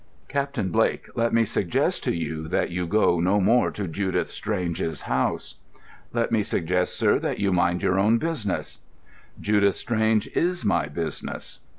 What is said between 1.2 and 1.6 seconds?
me